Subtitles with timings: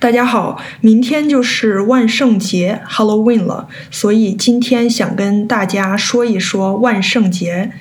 [0.00, 7.72] 大家好，明天就是万圣节 Halloween 了，所以今天想跟大家说一说万圣节。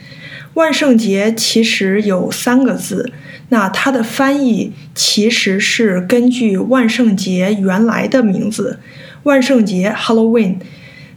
[0.56, 3.12] 万圣节其实有三个字，
[3.50, 8.80] 那它的翻译其实是根据万圣节原来的名字。
[9.22, 10.56] 万圣节 Halloween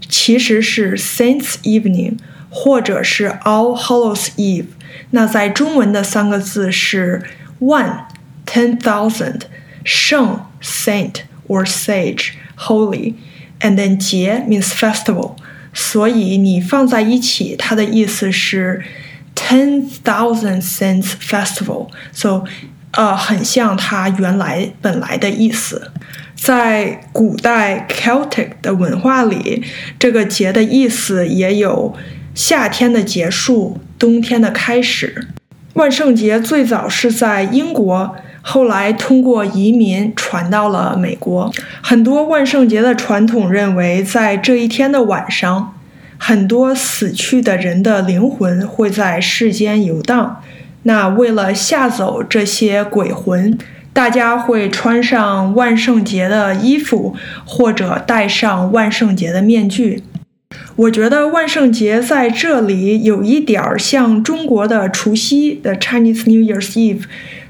[0.06, 2.18] 其实是 Saints Evening，
[2.50, 4.66] 或者是 All Hallows Eve。
[5.12, 7.22] 那在中文的三个字是
[7.60, 8.06] 万
[8.44, 9.40] ten thousand
[9.82, 13.15] 圣 saint or sage holy
[13.59, 15.35] and then 节 means festival，
[15.73, 18.83] 所以你放在一起，它的意思是
[19.35, 22.43] ten thousand saints festival，so
[22.91, 25.91] 呃很像它原来本来的意思。
[26.35, 29.63] 在古代 Celtic 的文化里，
[29.97, 31.95] 这个节的意思也有
[32.35, 35.27] 夏天的结束，冬天的开始。
[35.74, 41.52] 万圣节最早是在英国，后来通过移民传到了美国。
[41.80, 45.74] 很多万圣节的传统认为，在这一天的晚上，
[46.18, 50.42] 很多死去的人的灵魂会在世间游荡。
[50.82, 53.56] 那为了吓走这些鬼魂，
[53.92, 60.02] 大家会穿上万圣节的衣服，或者戴上万圣节的面具。
[60.80, 67.02] 我觉得万圣节在这里有一点儿像中国的除夕的 Chinese New Year's Eve。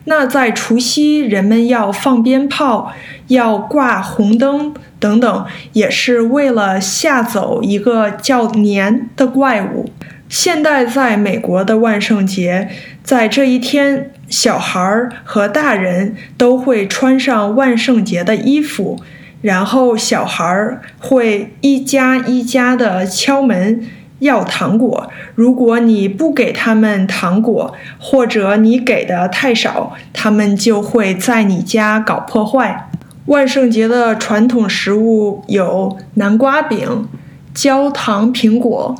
[0.06, 2.92] 那在除夕，人们要放鞭炮，
[3.28, 9.88] 要挂红灯等等，也是为了吓走一个叫年的怪物。
[10.28, 12.68] 现代在美国的万圣节，
[13.04, 19.00] 在这一天，小孩儿和大人都会穿上万圣节的衣服。
[19.42, 23.82] 然后小孩儿会一家一家的敲门
[24.18, 32.90] 要糖果，如果你不给他们糖果，或者你给的太少，他们就会在你家搞破坏。
[33.26, 37.08] 万圣节的传统食物有南瓜饼、
[37.54, 38.94] 焦糖苹果、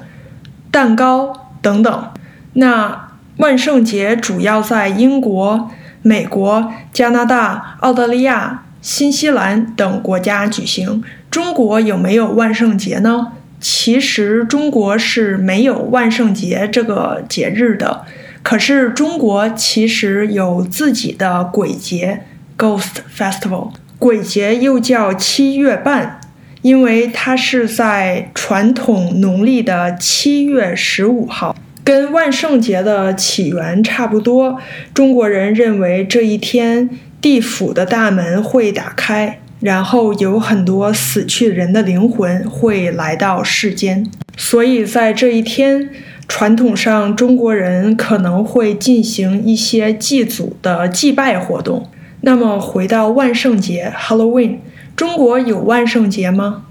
[0.71, 2.11] 蛋糕等等。
[2.55, 5.69] 那万圣节主要在英国、
[6.01, 8.63] 美国、加拿大、澳大利亚。
[8.81, 11.03] 新西兰等国家举行。
[11.31, 13.33] 中国有没有万圣节呢？
[13.61, 18.05] 其实中国是没有万圣节这个节日的。
[18.43, 22.23] 可是中国其实有自己的鬼节
[22.57, 23.73] （Ghost Festival）。
[23.99, 26.23] 鬼节又叫七月半，
[26.63, 31.55] 因为它是在传统农历的七月十五号，
[31.91, 34.61] 跟万圣节的起源差不多。
[34.95, 36.89] 中国人认为这一天。
[37.21, 44.11] 地府的大门会打开，然后有很多死去人的灵魂会来到世间。
[44.39, 45.91] 所以在这一天，
[46.27, 51.91] 传统上中国人可能会进行一些祭祖的祭拜活动。
[52.23, 54.61] 那么回到万圣节 （Halloween），
[54.97, 56.65] 中国有万圣节吗？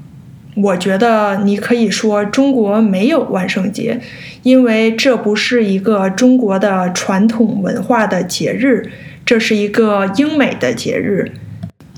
[0.63, 3.99] 我觉得你可以说中国没有万圣节，
[4.43, 8.91] 因为这不是一个中国的传统文化的节日。
[9.25, 11.31] 这是一个英美的节日，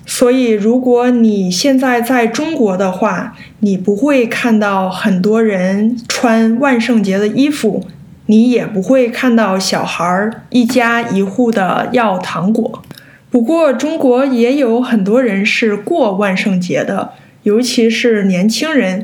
[0.05, 7.85] 所以如果你现在在中国的话，你不会看到很多人穿万圣节的衣服，
[8.25, 12.83] 你也不会看到小孩儿一家一户的要糖果。
[13.29, 17.11] 不过，中国也有很多人是过万圣节的，
[17.43, 19.03] 尤其是年轻人。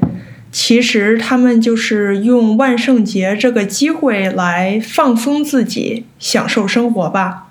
[0.49, 7.49] 其实他们就是用万圣节这个机会来放松自己，享受生活吧。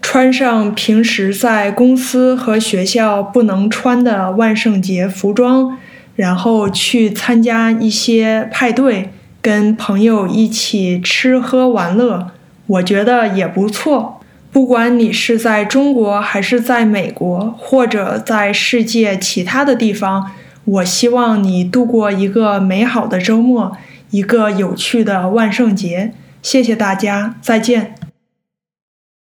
[0.00, 5.76] 穿上平时在公司和学校不能穿的万圣节服装，
[6.16, 9.10] 然后去参加一些派对，
[9.42, 12.30] 跟朋友一起吃喝玩乐，
[12.66, 14.19] 我觉得也不错。
[14.52, 20.32] 不管你是在中国还是在美国，或者在世界其他的地方，
[20.64, 23.76] 我希望你度过一个美好的周末，
[24.10, 26.12] 一个有趣的万圣节。
[26.42, 27.99] 谢谢大家，再见。